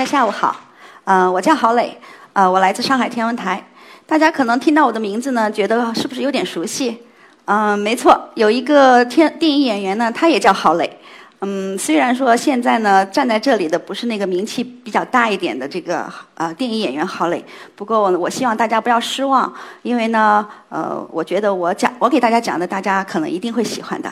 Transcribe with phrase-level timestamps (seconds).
[0.00, 0.56] 大家下午好，
[1.04, 1.94] 呃，我叫郝磊，
[2.32, 3.62] 呃，我来自上海天文台。
[4.06, 7.02] 大家可能听到我的名字呢，觉得是不是有点熟悉？
[7.44, 10.98] 嗯，没错，有一个天电影演员呢，他也叫郝磊。
[11.40, 17.44] 嗯，虽然说现在呢站在这里的不是那个名气比较大一点的这个呃电影演员郝磊，
[17.76, 24.10] 不过我我希望大家不要失望，因为呢，呃，我觉得我讲我给大家讲的，大家可能一定会喜欢的。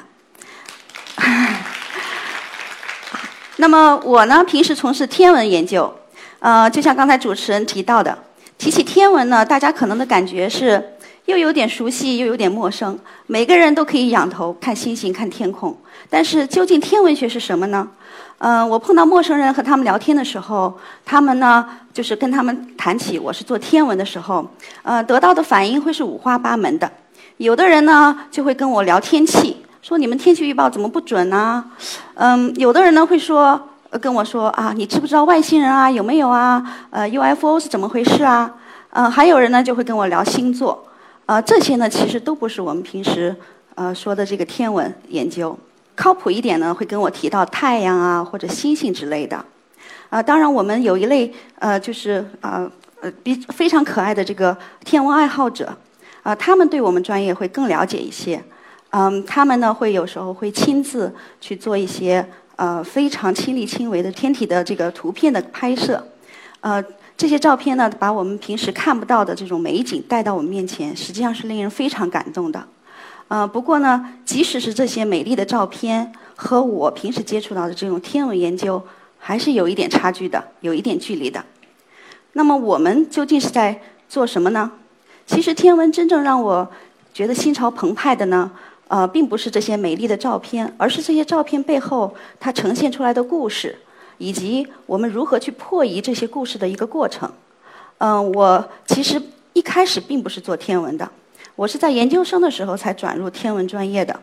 [3.60, 5.92] 那么我呢，平时从事天文研究，
[6.38, 8.16] 呃，就像刚才主持人提到的，
[8.56, 10.92] 提起天文呢，大家可能的感觉是
[11.24, 12.96] 又有点熟悉，又有点陌生。
[13.26, 15.76] 每个人都可以仰头看星星、看天空，
[16.08, 17.88] 但是究竟天文学是什么呢？
[18.38, 20.72] 嗯，我碰到陌生人和他们聊天的时候，
[21.04, 24.48] 他们呢，就是跟他们谈起我是做天文的时候，
[24.84, 26.88] 呃，得到的反应会是五花八门的。
[27.38, 29.57] 有的人呢，就会跟我聊天气。
[29.80, 31.64] 说你们天气预报怎么不准呢？
[32.14, 33.60] 嗯，有的人呢会说，
[34.00, 36.62] 跟我说啊，你知不知道外星人啊有没有啊？
[36.90, 38.52] 呃，UFO 是怎么回事啊？
[38.90, 40.84] 嗯，还有人呢就会跟我聊星座，
[41.26, 43.34] 呃，这些呢其实都不是我们平时
[43.76, 45.56] 呃说的这个天文研究。
[45.94, 49.42] 靠谱一点呢会跟我提到太阳啊或者星星之类的。
[50.10, 55.72] 啊，当然我们有一类呃就是啊呃比非常可爱的这个天文爱好者，
[56.22, 58.42] 啊，他们对我们专业会更了解一些。
[58.90, 66.02] 嗯，他们呢会有时候会亲自去做一些呃非常亲力亲为的天体的这个图片的拍摄，
[66.60, 66.82] 呃，
[67.14, 72.66] 这些照片呢把我们平时看不到的这种美景带到我们面前，实际上是令人非常感动的。
[73.28, 78.82] 呃，不过呢，即使是这些美丽的照片和我平时接触到的这种天文研究，
[79.18, 81.44] 还是有一点差距的，有一点距离的。
[82.32, 83.78] 那么我们究竟是在
[84.08, 84.72] 做什么呢？
[85.26, 86.66] 其实天文真正让我
[87.12, 88.50] 觉得心潮澎湃的呢。
[88.88, 93.78] 呃，并不是这些美丽的照片，而是这些照片背后它呈现出来的故事，
[94.16, 97.30] 以及我们如何去破译这些故事的一个过程。
[97.98, 99.20] 嗯，我其实
[99.52, 101.06] 一开始并不是做天文的，
[101.54, 104.18] 我是在研究生的时候才转入天文专业的。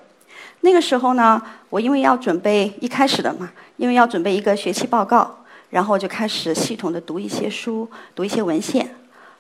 [0.62, 1.40] 那个时候呢，
[1.70, 8.90] 我因为要准备一开始的嘛，因为要准备一个学期报告，然后我就开始系统的读一些书，读一些文献，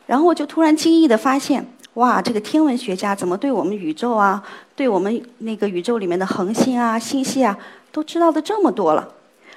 [0.05, 1.65] 然后我就突然惊异的发现。
[1.95, 4.43] 哇，这个天文学家怎么对我们宇宙啊，
[4.75, 7.57] 对我们那个宇宙里面的恒星啊、星系啊，
[7.91, 9.07] 都知道的这么多了？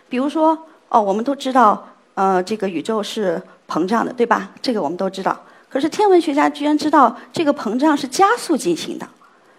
[0.08, 0.56] 比如说，
[0.88, 4.50] 哦，我们都知道，呃，这个宇宙是膨胀的，对吧？
[4.62, 5.36] 这个我们都知道。
[5.68, 9.08] 可是天文学家居然知道这个膨胀是加速进行的，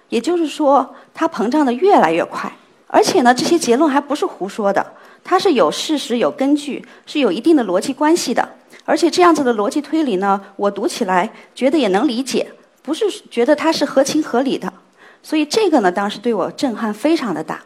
[0.08, 2.50] 也就是说，它膨胀的越来越快。
[2.88, 8.48] 而且呢，这些结论还不是胡说的，它是有事实、有根据，是有一定的逻辑关系的。
[8.86, 12.48] 而且这样子的逻辑推理呢，我读起来觉得也能理解。
[12.90, 14.74] 不是觉得它是合情合理的，
[15.22, 17.62] 所以这个呢，当时对我震撼非常的大。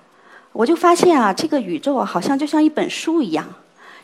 [0.52, 3.48] 我就发现啊，这个宇宙啊，好像就像一本书一样。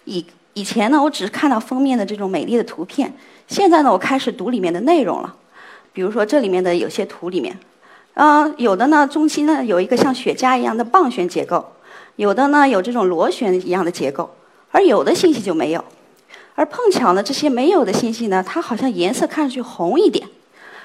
[0.05, 3.13] 以以前呢，我只是看到封面的这种美丽的图片，
[3.49, 5.35] 现在呢，我开始读里面的内容了。
[5.91, 7.59] 比如说这里面的有些图里面，
[8.13, 11.69] 嗯，有的呢，中心呢有一个像雪茄一样的棒旋结构，
[12.15, 14.33] 有的呢有这种螺旋一样的结构，
[14.71, 15.83] 而有的信息就没有。
[16.55, 20.25] 而碰巧呢，这些没有的信息呢，它好像颜色看上去红一点。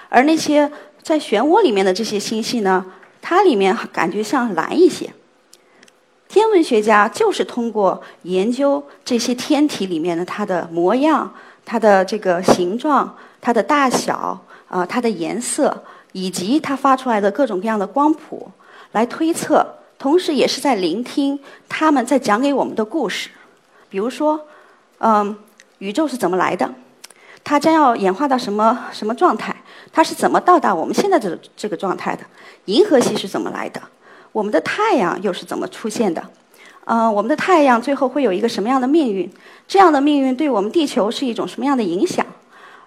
[0.09, 0.71] 而那些
[1.03, 2.85] 在漩涡里面的这些星系呢，
[3.21, 5.13] 它里面感觉像蓝一些。
[6.29, 11.33] 天文学家就是通过研究这些天体里面的它的模样、
[11.65, 14.39] 它的这个形状、它的大小
[14.69, 18.51] 啊、它的颜色，以及它发出来的各种各样的光谱
[18.93, 19.65] 来推测，
[19.97, 21.39] 同时也是在聆听
[21.69, 23.31] 他们在讲给我们的故事。
[23.89, 24.41] 比如说，
[24.99, 25.37] 嗯，
[25.79, 26.69] 宇宙是怎么来的？
[27.45, 29.55] 它将要演化到什么什么状态？
[29.95, 32.25] 它是怎么到达我们现在的这个状态的？
[32.65, 33.81] 银河系是怎么来的？
[34.33, 36.21] 我们的太阳又是怎么出现的？
[36.87, 39.31] 嗯，我们的太阳最后会有一个什么样的命运？
[39.69, 42.27] 这样的命运对我们地球是一种什么样的影响？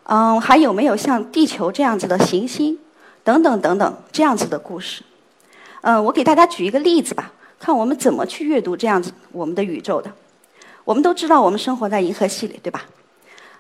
[0.04, 2.78] 嗯，还有没有像地球这样子的行星？
[3.24, 5.02] 等等等等这样子的故事？
[5.80, 10.12] 嗯，我给大家举一个例子吧，看我们怎么去阅读这样子我们的宇宙的。
[10.84, 12.82] 我们都知道我们生活在银河系里，对吧？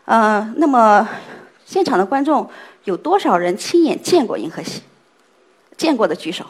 [0.05, 1.07] 嗯，那么
[1.67, 2.49] 现场的观众。
[2.85, 4.81] 有多少人亲眼见过银河系？
[5.75, 6.45] 见过的举手。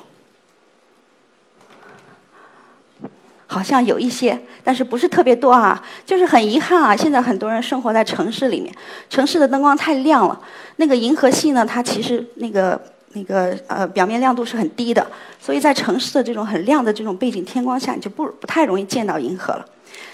[3.47, 5.83] 好像有一些，但是不是特别多啊？
[6.05, 8.71] 就是很遗憾啊，现在很多人生活在城市里面，
[9.09, 10.39] 城市的灯光太亮了。
[10.75, 12.79] 那个银河系呢，它其实那个
[13.13, 15.06] 那个呃表面亮度是很低的，
[15.39, 19.65] 所以在城市的这种很亮的这种背景天光下，你就不不太容易见到银河了。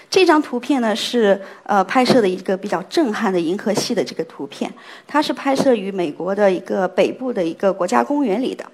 [0.08, 4.72] 这张图片呢是呃拍摄的一个比较震撼的银河系的这个图片，
[5.06, 8.64] 它是拍摄于美国的一个北部的一个国家公园里的。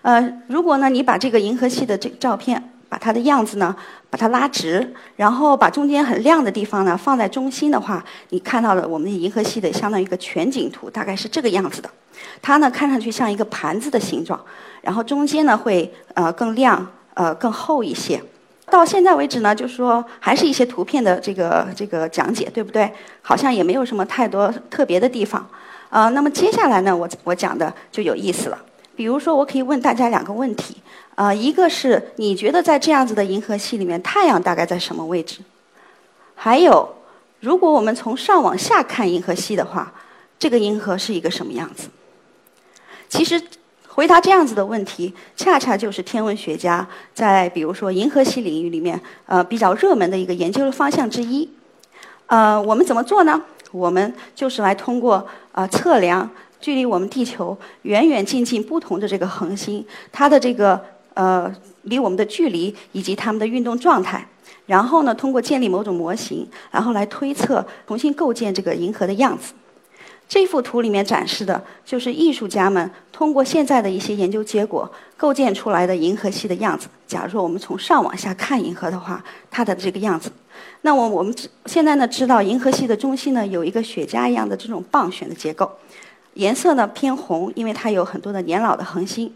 [0.00, 3.74] 呃，如果呢你把这个银河系的这个照片把它的样子呢，
[4.10, 4.86] 把它拉直，
[5.16, 11.88] 然后把中间很亮的地方呢放在中心的话，你看到了我们银河系的相当于一个全景图，大概是这个样子的。
[12.42, 14.38] 它呢看上去像一个盘子的形状，
[14.82, 18.22] 然后中间呢会呃更亮呃更厚一些。
[18.66, 22.92] 到现在为止呢，就是说还是一些图片的这个这个讲解，对不对？
[23.22, 25.48] 好像也没有什么太多特别的地方。
[25.88, 28.58] 呃，那么接下来呢，我我讲的就有意思了。
[29.02, 30.76] 比如说，我可以问大家两个问题。
[31.16, 35.40] 呃，一个是你觉得在这样子的银河系里面，太阳大概在什么位置？
[36.36, 36.88] 还有，
[37.40, 39.92] 如果我们从上往下看银河系的话，
[40.38, 41.88] 这个银河是一个什么样子？
[43.08, 43.42] 其实。
[43.88, 51.46] 回答这样子的问题，恰恰就是天文学家在比如说银河系领域里面，呃，比较热门的一个研究的方向之一。
[52.24, 53.42] 呃，我们怎么做呢？
[53.70, 56.26] 我们就是来通过呃测量
[56.62, 60.80] 距离我们地球远远近近不同的这个恒星，它的这个
[61.12, 64.26] 呃离我们的距离以及它们的运动状态，
[64.64, 69.52] 然后呢，通过建立某种模型，然后来推测重新构建这个银河的样子。
[70.28, 76.88] 这幅图里面展示的就是艺术家们通过现在的一些研究结果构建出来的银河系的样子。
[77.06, 80.30] 假如说我们从上往下看银河的话，它的这个样子。
[80.82, 81.34] 那么我们
[81.66, 85.70] 现在呢知道，银河系的中心呢有一个雪茄一样的这种棒旋的结构，
[86.34, 89.32] 颜色呢偏红，因为它有很多的年老的恒星。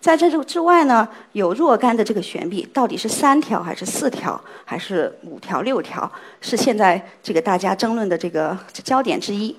[0.00, 6.10] 在这之外呢，有若干的这个旋臂，到底是三条还是四条，还是五条、六条，
[6.40, 9.56] 是现在这个大家争论的这个焦点之一。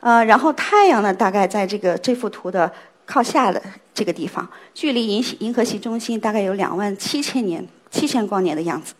[0.00, 2.72] 呃，然后太阳呢，大概在这个这幅图的
[3.04, 3.62] 靠下的
[3.92, 8.94] 这个地方，距离银银河系中心大概有两万七千年、七千光年的样子。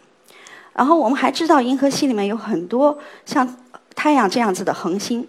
[0.74, 3.56] 然后我们还知道，银河系里面有很多像
[3.94, 5.26] 太阳这样子的恒星，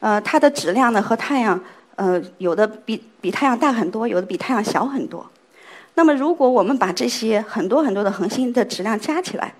[0.00, 1.58] 呃，它的质量呢和太阳，
[1.96, 5.26] 呃，有的比比太阳大很多，有的比太阳小很多。
[5.94, 9.54] 那么，如果我们把这些很多很多的恒星的质量加起来，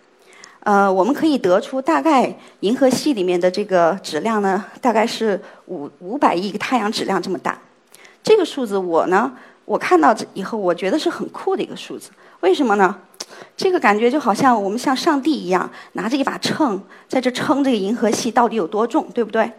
[0.61, 7.59] 呃，我们可以得出大概银河系里面的这个质量呢，大概是五五百亿个太阳质量这么大。
[8.23, 9.32] 这个数字我呢，
[9.64, 12.11] 我看到以后，我觉得是很酷的一个数字。
[12.41, 12.94] 为什么呢？
[13.56, 19.50] 这个感觉就好像我们像上帝一样，拿着一把秤在这称这个银河系到底有多重，对不对？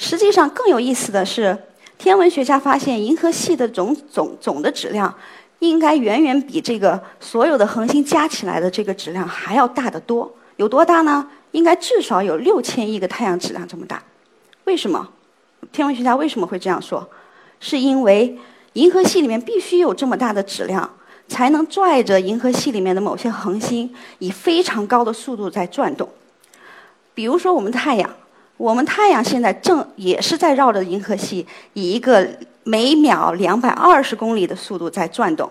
[0.00, 1.56] 实际上更有意思的是，
[1.98, 5.14] 天文学家发现银河系的总总总的质量。
[5.58, 10.34] 应该远远比这个所有的恒星加起来的这个质量还要大得多。
[10.56, 11.28] 有多大呢？
[11.50, 14.02] 应该至少有六千亿个太阳质量这么大。
[14.64, 15.06] 为什么？
[15.70, 17.06] 天文学家为什么会这样说？
[17.60, 18.38] 是因为
[18.72, 20.90] 银河系里面必须有这么大的质量，
[21.28, 26.08] 才能拽着银河系里面的某些恒星以非常高的速度在转动。
[27.12, 28.08] 比如说我们的太阳，
[28.60, 32.28] 我们太阳现在正也是在绕着银河系以一个。
[32.62, 35.50] 每秒两百二十公里的速度在转动，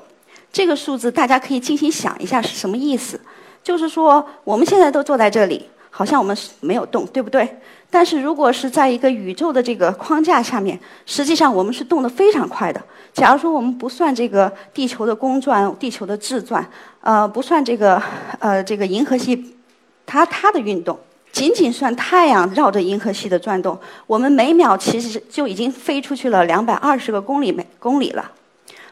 [0.54, 3.20] 这个数字大家可以进行想一下是什么意思？
[3.64, 7.50] 就是说我们现在都坐在这里，好像我们没有动，对不对？
[7.90, 12.80] 但是如果是在一个宇宙的这个框架下面，实际上我们是动得非常快的。
[13.12, 16.66] 假如说我们不算这个地球的公转、地球的自转，
[17.02, 18.02] 呃，不算这个
[18.38, 19.58] 呃这个银河系
[20.06, 20.98] 它它的运动。
[21.32, 28.32] 仅仅算太阳绕着银河系的转动，我们每秒其实就已经飞出去了两百二十个公里每公里了，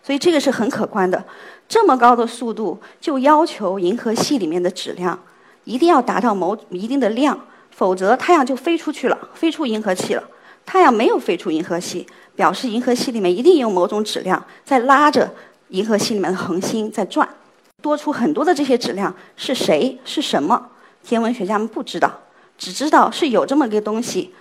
[0.04, 1.24] 所以这个是很可观的。
[1.68, 5.20] 这么高的速度，就要求银河系里面的质量
[5.66, 7.38] 一定要达到某一定的量，
[7.72, 10.24] 否则太阳就飞出去了，飞出银河系了。
[10.66, 15.30] 太阳没有飞出银河系，表示银河系里面一定有某种质量在拉着
[15.70, 17.28] 银河系里面的恒星在转，
[17.82, 20.70] 多出很多的这些质量是谁是什么？
[21.04, 22.14] 天文学家们不知道。
[22.58, 24.34] 只知道是有这么个东西，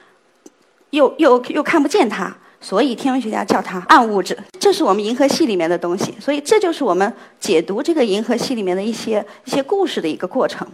[0.91, 4.37] 又又又看不见它，所以天文学家叫它暗物质。
[4.59, 10.67] 这是我们银河系里面的东西，所以这就是我们解读这个银河系里面的一些一些故事的一个过程。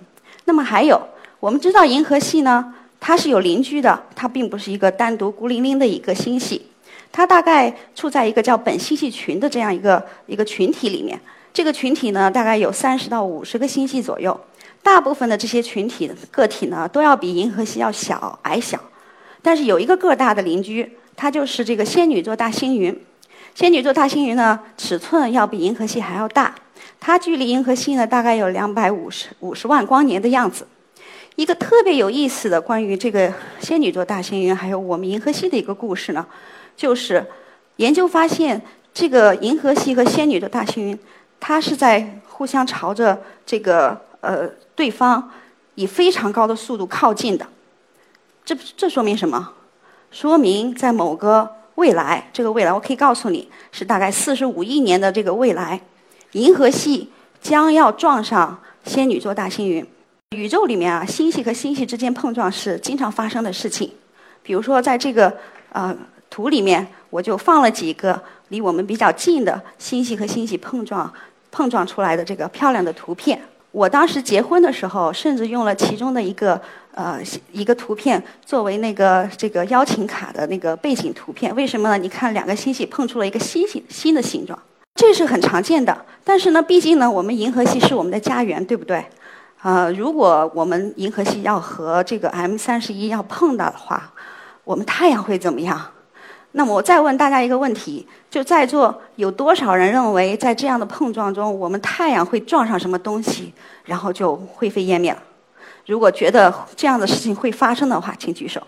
[0.44, 1.00] 那么还有，
[1.40, 6.66] 我们知道银河系呢，它是有邻居的，它并不是一个单独孤零零的一个星系，
[7.10, 11.20] 它大概处在一个叫本星系群的这样一个一个群体里面。
[11.52, 14.38] 这个群体呢，大概有三十到五十个星系左右。
[14.82, 18.78] 大部分的这些群体个体呢，都要比银河系要小矮小，
[19.40, 23.00] 但是有一个个大的邻居，它就是这个仙女座大星云。
[23.54, 26.54] 仙女座大星云呢，尺寸要比银河系还要大，
[26.98, 30.66] 它距离银河系呢大概有两百五十五十万光年的样子。
[31.36, 36.26] 一个特别有意思的关于这个仙女座大星云还有我们银河系的一个故事呢，
[36.76, 37.24] 就是
[37.76, 38.60] 研究发现，
[38.92, 40.98] 这个银河系和仙女座大星云，
[41.38, 44.50] 它是在互相朝着这个呃。
[44.74, 45.30] 对方
[45.74, 47.46] 以非常高的速度靠近的，
[48.44, 49.52] 这这说明什么？
[50.10, 55.80] 说明在某个未来，这个未来我可以告诉你是大概四十五亿年的这个未来，
[56.32, 57.10] 银河系
[57.40, 59.86] 将要撞上仙女座大星云。
[60.36, 63.90] 宇宙里面啊，星系和星系之间碰撞是经常发生的事情。
[64.42, 65.32] 比如说，在这个
[65.72, 65.96] 呃
[66.28, 71.12] 图里面，我就放了几个离我们比较近的星系和星系碰撞
[71.50, 73.40] 碰撞出来的这个漂亮的图片。
[73.72, 76.60] 我当时结婚的时候，甚至用了其中的一个
[76.94, 77.18] 呃
[77.50, 81.54] 一个图片作为那个这个邀请卡的那个背景图片。
[81.56, 81.96] 为什么呢？
[81.96, 84.58] 你看，两个星系碰出了一个新形新的形状，
[84.94, 86.04] 这是很常见的。
[86.22, 89.02] 但是呢，毕竟呢，我们银河系是我们的家园，对不对？
[89.62, 94.12] 呃，如果我们银河系要和这个 M 三十一要碰到的话，
[94.64, 95.80] 我们太阳会怎么样？
[96.52, 103.52] 那么我再问大家一个问题：就在座有多少人认为，在这样的碰撞中，我们太阳会撞上什么东西，
[103.84, 105.22] 然后就灰飞烟灭了？
[105.86, 108.62] 如果觉得这样的事情会发生的话，请举手。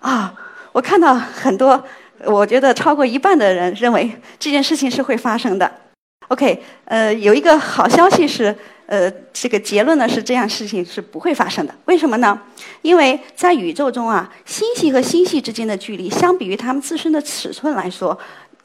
[0.00, 0.34] 啊，
[0.72, 1.82] 我看到很多，
[2.24, 5.70] 我觉得超过一半的人认为这件事情是会发生的。
[6.28, 8.54] OK，呃，有一个好消息是，
[8.88, 11.74] 呃，这个结论呢是这样，事情是不会发生的。
[11.84, 12.40] 为什么呢？
[12.80, 18.18] 因为在宇宙中啊，星系和星系之间的距离，相比于它们自身的尺寸来说，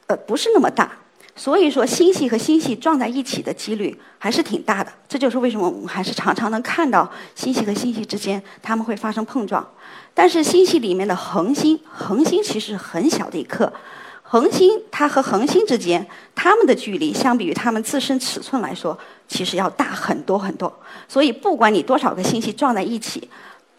[0.06, 0.90] 呃，不是那么大。
[1.36, 4.90] 所以说，星系和星系撞在一起的几率还是挺大的。
[5.06, 9.68] 这就是为什么我们还是常常能看到星系和星系之间它们会发生碰撞。
[10.14, 13.70] 但是星系里面的恒星，恒星其实很小的一颗。
[14.34, 18.98] 恒星它和恒星之间，它们的距离相比于它们自身尺寸来说，
[19.28, 20.76] 其实要大很多很多。
[21.06, 23.30] 所以，不管你多少个星系撞在一起，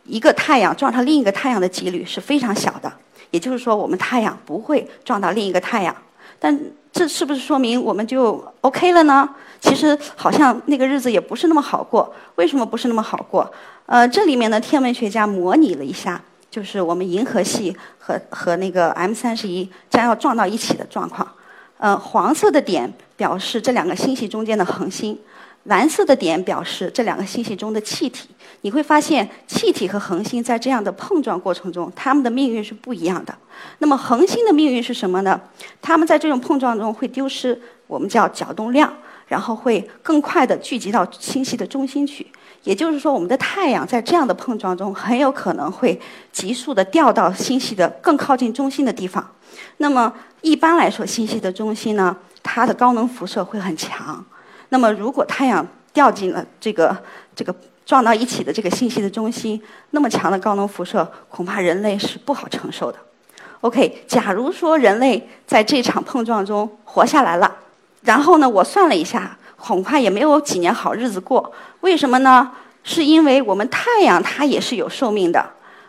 [0.05, 2.89] 一个太阳撞上另一个太阳的几率是非常小的。
[3.31, 5.93] 也就是说，我们太阳不会撞到另一个太阳。
[6.39, 6.57] 但
[6.89, 9.29] 这是不是说明我们就 OK 了呢？
[9.59, 12.15] 其实好像那个日子也不是那么好过。
[12.35, 13.51] 为什么不是那么好过？
[13.87, 16.21] 呃，这里面呢，天文学家模拟了一下。
[16.49, 21.27] 就是我们银河系和和那个 M 三十一将要撞到一起的状况。
[21.77, 25.19] 呃，黄色的点表示这两个星系中间的恒星，
[25.63, 28.29] 蓝色的点表示这两个星系中的气体。
[28.61, 33.35] 你会发现，气体和恒星在这样的碰撞过程中，它们的命运是不一样的。
[33.79, 35.39] 那么，恒星的命运是什么呢？
[35.81, 38.91] 它们在这种碰撞中会丢失我们叫角动量，
[39.27, 42.25] 然后会更快地聚集到星系的中心去。
[42.65, 45.99] 也就是说，我们的太阳在这样的碰撞中，很有可能会
[46.31, 49.23] 急速的掉到星系的更靠近中心的地方。
[49.77, 54.25] 那么，一般来说，星系的中心呢，它的高能辐射会很强。
[54.69, 56.97] 那么，如果太阳掉进了这个
[57.35, 57.55] 这个
[57.85, 62.97] 撞到一起的这个星系的中心，那么强的高能辐射，恐怕人类是不好承受的。
[63.61, 67.55] OK，假如说人类在这场碰撞中活下来了，
[68.01, 69.37] 然后呢，我算了一下。
[69.65, 72.51] 恐怕也没有几年好日子过，为什么呢？
[72.83, 75.43] 是因为我们太阳它也是有寿命的，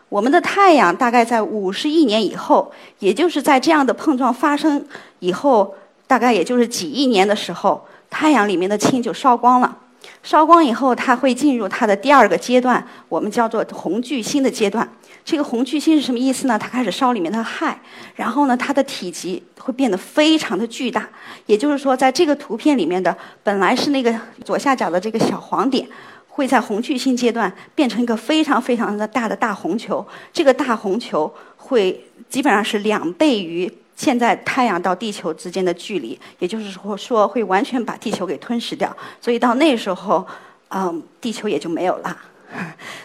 [0.08, 4.82] 我们的太阳大概在五十亿年以后，也就是在这样的碰撞发生
[5.18, 5.74] 以后，
[6.06, 9.76] 大概也就是几亿年的时候，太阳里面的氢就烧光了。
[10.22, 14.88] 烧光以后，它会进入它的第二个阶段，我们叫做红巨星的阶段。
[15.26, 16.56] 这个红巨星是什么意思呢？
[16.56, 17.74] 它开始烧里面的氦，
[18.14, 21.08] 然后呢，它的体积会变得非常的巨大。
[21.46, 25.84] 也就是说，在这个图片里面的本来是那个左下角的这个小黄点，
[26.28, 30.06] 会在红巨星阶段变成一个非常非常的大的大红球。
[30.32, 38.96] 这个大红球会基本上是两倍于现在太阳到地球之间的距离，也就是说，说会完全把地球给吞噬掉。
[39.20, 40.24] 所以到那时候，
[40.68, 42.16] 嗯，地球也就没有了。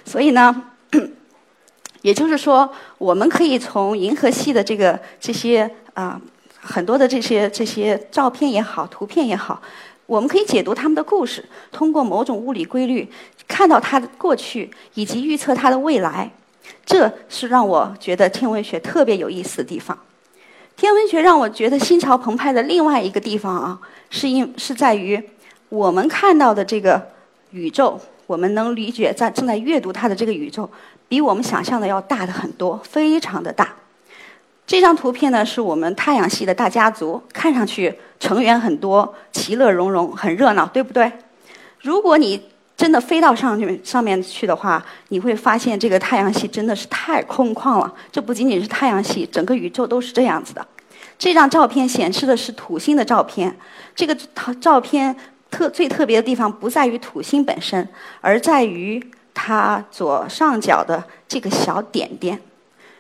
[0.06, 0.64] 所以呢。
[2.02, 6.20] 也就是说，我们可以从银河系的这个这些啊
[6.60, 9.62] 很多的这些这些照片也好，图片也好，
[10.06, 13.08] 我们可以解读他们的故事，通过某种物理规律
[13.48, 16.30] 看到它的过去以及预测它的未来。
[16.86, 19.98] 这是让我觉得天文学特别有意思的地方。
[20.76, 23.80] 天文学让我觉得心潮澎湃的另外一个地方啊，
[24.10, 25.22] 是因是在于
[25.70, 27.00] 我们看到的这个
[27.52, 30.70] 宇宙，我们能理解在正在阅读它的这个宇宙。
[31.12, 33.76] 比我们想象的要大的很多，非常的大。
[34.66, 41.12] 这张图片呢，是我们太阳系的大家族，看上去成员很多，其乐融融，很热闹，对不对？
[41.82, 42.42] 如果你
[42.78, 47.94] 真的飞到上去上面去的话，你会发现这个太阳系真的是太空旷了。
[48.10, 50.66] 这不仅仅是太阳系，整个宇宙都是这样子的。
[51.20, 53.54] 这张照片显示的是土星的照片。
[53.94, 54.16] 这个
[54.62, 55.14] 照片
[55.50, 57.86] 特最特别的地方不在于土星本身，
[58.22, 59.06] 而在于。
[59.34, 62.40] 它左上角的这个小点点，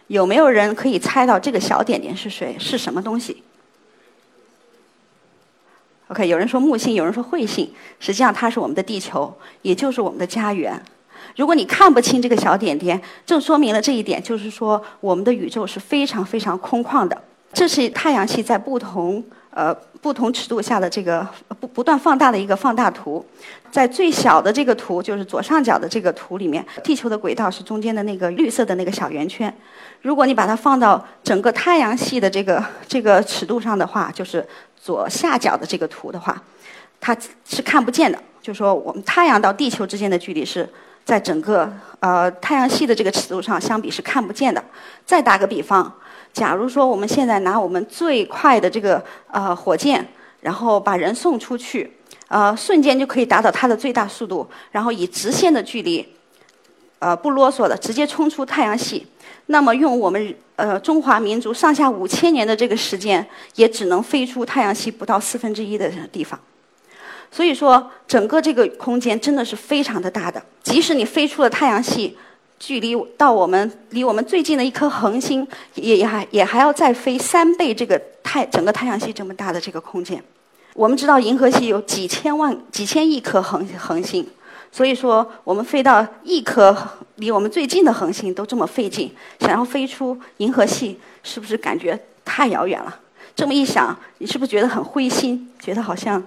[0.07, 2.55] 有没有人可以猜到这个小点点是谁？
[2.59, 3.43] 是什么东西
[6.07, 10.81] ？OK，有人说木星，有人说彗星，实际上它是我们的地球，也就是我们的家园。
[11.37, 17.21] 如果你看不清这个小点点，正说明了这一点，就是说我们的宇宙是非常非常空旷的。
[17.53, 21.27] 这是太阳系在不同呃不同尺度下的这个
[21.59, 23.25] 不不断放大的一个放大图。
[23.71, 29.53] 在最小的这个图，就是左上角的这个图里面，地球的轨道是中间的那个绿色的那个小圆圈。
[30.01, 36.41] 如果你把它放到整个太阳系的这个这个尺度上的话，就是左下角的这个图的话，
[36.99, 37.15] 它
[37.45, 38.19] 是看不见的。
[38.41, 40.67] 就说我们太阳到地球之间的距离是
[41.05, 44.61] 在整个呃太阳系的这个尺度上相比是看不见的。
[45.05, 45.89] 再打个比方，
[46.33, 50.07] 假如说我们现在拿我们最快的这个呃火箭，
[50.41, 51.91] 然后把人送出去。
[52.27, 56.07] 呃，瞬间就可以达到它的最大速度，然后以直线的距离，
[56.99, 59.05] 呃，不啰嗦的直接冲出太阳系。
[59.47, 66.39] 那么用我们呃中华民族上下五千年的这个时间，也只能飞出太阳系不到四分之一的地方。
[67.29, 70.41] 所以说，整个这个空间真的是非常的大的。
[70.63, 72.17] 即使你飞出了太阳系，
[72.61, 80.23] 距离到我们离我们最近的一颗恒星，也也还也还要再飞三倍这个太整个太阳系这么大的这个空间。
[80.75, 84.23] 我们知道银河系有几千万、几千亿颗恒恒星，
[84.71, 86.77] 所以说我们飞到一颗
[87.15, 92.95] 离我们最近的恒星都这么费劲，想要飞出银河系，是不是感觉太遥远了？
[93.35, 95.49] 这么一想，你是不是觉得很灰心？
[95.59, 96.23] 觉得好像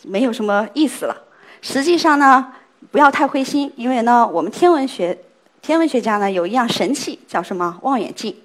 [0.00, 1.14] 没有什么意思了？
[1.60, 2.52] 实际上呢，
[2.90, 5.16] 不要太灰心，因为呢，我们天文学
[5.64, 7.78] 天文学家呢有一样神器，叫什么？
[7.80, 8.36] 望远镜。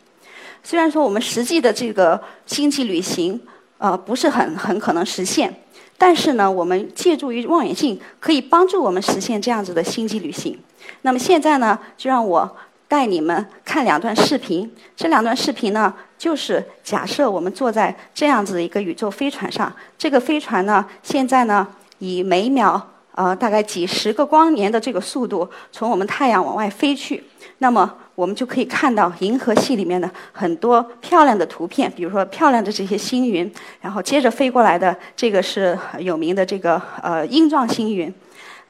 [0.63, 3.37] 虽然说我们实际的这个星际旅行。
[3.77, 5.53] 呃，不是很很可能实现，
[5.97, 10.59] 但是呢，我们借助于望远镜可以帮助我们实现这样子的星际旅行。
[11.03, 12.57] 那么现在呢，就让我
[12.89, 14.69] 带你们看两段视频。
[14.97, 21.65] 这两段视频呢，就是假设我们坐在这样子的一个宇宙飞船上，这个飞船呢，现在呢
[21.99, 22.85] 以每秒
[23.19, 27.21] 呃大概几十个光年的这个速度从我们太阳往外飞去，
[27.57, 27.93] 那么。
[28.19, 38.13] 我们就可以看到银河系里面的很多漂亮的图片，比如说漂亮的这些星云，然后接着飞过来的这个是有名的这个呃鹰状星云，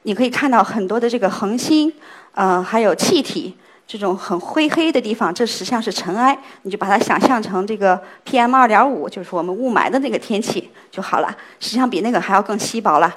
[0.02, 1.92] 你可以看到很多的这个恒星，
[2.32, 3.52] 呃还有气体
[3.88, 13.12] 这种很灰黑的地方，这实际上是尘埃，你就把它想象成这个 PM 二点五，就是我们雾霾的那个天气就好了，实际上比那个还要更稀薄了。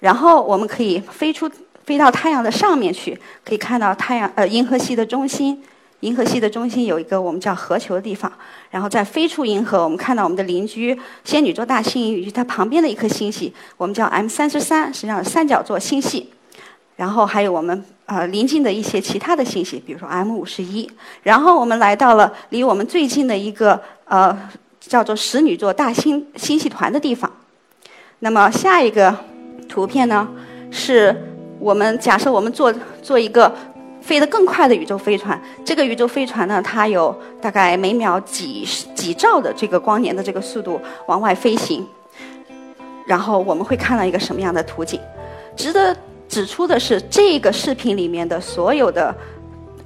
[0.00, 1.48] 然后我们可以飞出。
[1.86, 5.60] 飞到太阳的上面去，可以看到太阳呃银河系的中心。
[6.00, 8.30] 银河系的中心有一个我们叫核球的地方，
[8.70, 16.30] 然后再飞出银河，我们看到我们的邻居仙女座大星云以及它旁边的一颗星系，我们叫 M 三十三，实际上是三角座星系。
[16.94, 20.88] 然后还有我们呃临近的一些其他的星系，比如说 M 五十一。
[21.24, 24.38] 然后我们来到了离我们最近的一个呃
[24.78, 27.32] 叫做使女座大星星系团的地方。
[28.20, 29.16] 那么下一个
[29.70, 30.28] 图片呢
[30.70, 31.16] 是。
[31.62, 33.54] 我们假设我们做做一个
[34.00, 41.86] 飞得更快的宇宙飞船，这个宇宙飞船呢，它有大概每秒几几兆的这个光年的这个速度往外飞行，
[43.06, 44.98] 然后我们会看到一个什么样的图景？
[45.54, 45.94] 值得
[46.26, 49.14] 指出的是，这个视频里面的所有的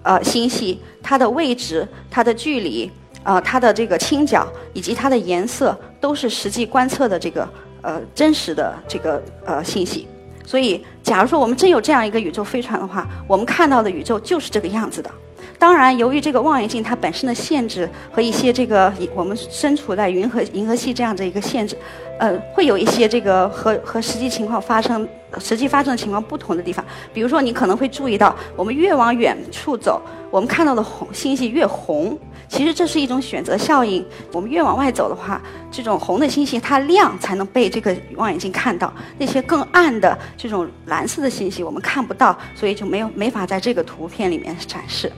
[0.04, 2.88] 呃星系，它的位置、它的距离、
[3.24, 7.48] 呃它的这个倾角以及它的颜色，都是实际观测的这个
[7.84, 10.08] 呃真实的这个呃信息。
[10.46, 15.10] 所以，假如说我们真有这样一个宇宙飞船的话，我们看到的宇宙就是这个样子的。
[15.58, 21.74] 当然，由于这个望远镜它本身的限制和一些这个我们身处在银河银河系这样的一个限制，
[22.18, 26.84] 呃，会有一些这个和和实际情况发生实际发生的情况不同的地方。
[27.14, 32.18] 比如说，你可能会注意到，我们越往远处走，我们看到的红星系越红。
[32.54, 34.06] 其实这是一种选择效应。
[34.30, 45.10] 我们越往外走的话，这种红的星系它亮才能被这个望远镜看到，那些更暗的这种蓝色的星系我们看不到，所以就没有没法在这个图片里面展示。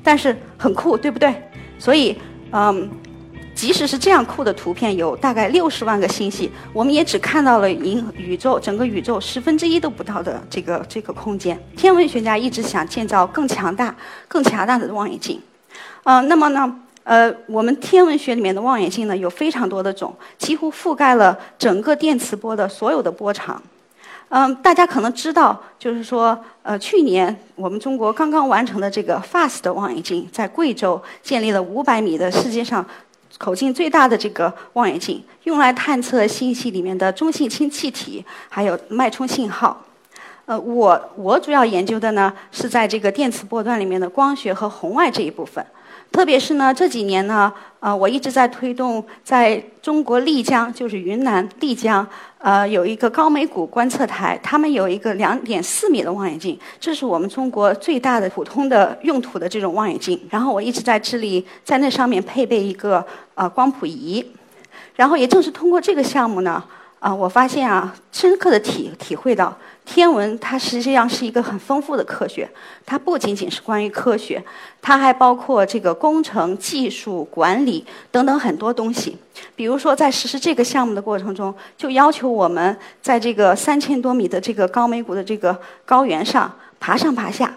[0.00, 1.34] 但是很酷，对不对？
[1.76, 2.16] 所以，
[2.52, 2.88] 嗯，
[3.52, 11.60] 即使是这样酷的图片，有大概六十万个星系，我们也只看到了银宇宙整个宇宙十分之一都不到的这个这个空间。
[11.76, 13.92] 天文学家一直想建造更强大、
[14.28, 15.40] 更强大的望远镜。
[16.04, 23.60] 嗯，那么呢，呃，我们天文学里面的望远镜呢有非常多的种，几乎覆盖了整个电磁波的所有的波长。
[24.28, 32.84] 嗯，大家可能知道，就是说，呃，去年我们中国刚刚完成的这个 FAST 望远镜，在贵州建立了五百米的世界上
[33.38, 39.80] 口径最大的这个望远镜，用来探测星系里面的中性氢气体，还有脉冲信号。
[40.46, 45.64] 呃，我我主要研究的呢是在这个电磁波段里面的光学和红外这一部分。
[46.12, 52.06] 特别是呢，这几年呢，呃，我一直在推动，在中国丽江，就是云南丽江，
[52.38, 60.18] 呃，有一个高美谷观测台，他们有一个两点四米的望远镜，这是我们中国最大的普通的用途的这种望远镜。
[60.30, 63.04] 然后我一直在致力在那上面配备一个
[63.34, 64.24] 呃光谱仪。
[64.94, 66.62] 然后也正是通过这个项目呢，
[67.00, 69.54] 啊，我发现啊，深刻的体体会到
[69.86, 72.46] 天文它实际上是一个很丰富的科学，
[72.84, 74.42] 它不仅仅是关于科学，
[74.82, 79.16] 它还包括这个工程、技术、管理等等很多东西。
[79.54, 87.54] 比如说，在实施这个项目的过程中，就要求我们在这个三千多米的这个高美谷的这个高原上爬上爬下。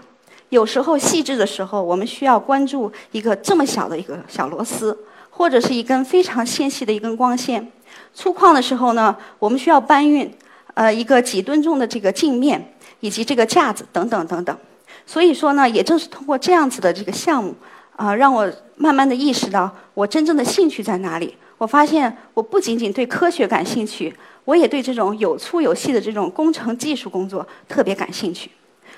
[0.50, 4.98] 有时候细致的时候，我们需要关注一个这么小的一个小螺丝，
[5.30, 7.72] 或者是一根非常纤细的一根光线。
[8.13, 10.32] 粗犷的时候呢，我们需要搬运
[10.73, 14.58] 呃一个几吨重的这个镜面以及这个架子等等等等。
[15.05, 17.53] 所以说呢，也正是通过这样子的这个项目
[17.95, 21.36] 啊，让我慢慢的意识到我真正的兴趣在哪里。
[21.58, 24.13] 我发现我不仅仅对科学感兴趣，
[24.45, 28.49] 我也对这种有粗有细的这种工程技术工作特别感兴趣。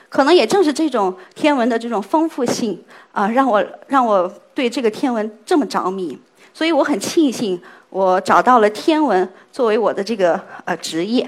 [0.09, 2.77] 可能也正是这种天文的这种丰富性
[3.13, 6.17] 啊，让我让我对这个天文这么着迷。
[6.53, 11.27] 所以我很庆幸我找到了天文作为我的这个呃职业，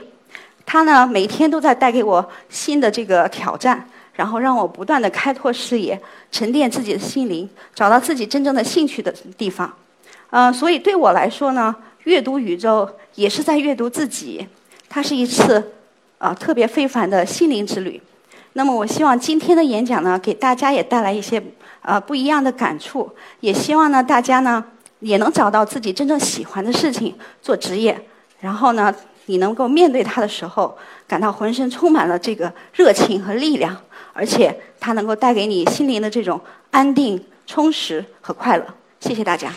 [0.66, 6.00] 它呢每天都在带给我新的这个挑战，然后让我不断的开拓视野，
[6.32, 9.72] 沉淀自己的心灵，找到自己真正的兴趣的地方。
[10.30, 14.48] 呃，所以对我来说呢，阅读宇宙也是在阅读自己，
[14.90, 15.74] 它是一次
[16.18, 18.02] 啊特别非凡的心灵之旅。
[18.54, 21.42] 那么，我希望今天的演讲呢，给大家也带来一些
[21.82, 23.10] 呃不一样的感触。
[23.40, 24.64] 也希望呢，大家呢
[25.00, 28.00] 也能找到自己真正喜欢的事情做职业，
[28.40, 28.94] 然后呢，
[29.26, 33.76] 你能够面对他的时候，感到浑身充满了这个热情和力量，
[34.12, 36.40] 而且他能够带给你心灵的这种
[36.72, 38.66] 安定、充实和快乐。
[39.00, 39.52] 谢谢大家。